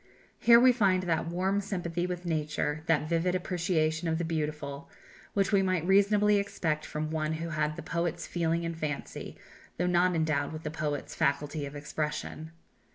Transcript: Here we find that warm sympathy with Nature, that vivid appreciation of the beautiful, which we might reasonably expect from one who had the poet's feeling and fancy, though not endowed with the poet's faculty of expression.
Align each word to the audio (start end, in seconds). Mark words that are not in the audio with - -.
Here 0.39 0.59
we 0.59 0.71
find 0.71 1.03
that 1.03 1.27
warm 1.27 1.61
sympathy 1.61 2.07
with 2.07 2.25
Nature, 2.25 2.81
that 2.87 3.07
vivid 3.07 3.35
appreciation 3.35 4.07
of 4.07 4.17
the 4.17 4.25
beautiful, 4.25 4.89
which 5.35 5.51
we 5.51 5.61
might 5.61 5.85
reasonably 5.85 6.37
expect 6.37 6.87
from 6.87 7.11
one 7.11 7.33
who 7.33 7.49
had 7.49 7.75
the 7.75 7.83
poet's 7.83 8.25
feeling 8.25 8.65
and 8.65 8.75
fancy, 8.75 9.37
though 9.77 9.85
not 9.85 10.15
endowed 10.15 10.53
with 10.53 10.63
the 10.63 10.71
poet's 10.71 11.13
faculty 11.13 11.67
of 11.67 11.75
expression. 11.75 12.49